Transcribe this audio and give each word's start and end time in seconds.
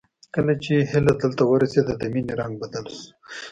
کله 0.35 0.53
چې 0.63 0.73
هيله 0.91 1.13
دلته 1.23 1.43
ورسېده 1.45 1.93
د 1.97 2.03
مينې 2.13 2.33
رنګ 2.41 2.53
بدل 2.61 2.85
شو 2.95 3.07